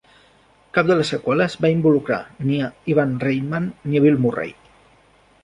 [0.77, 2.57] Cap de les seqüeles va involucrar ni
[2.95, 4.57] Ivan Reitman ni Bill Murray.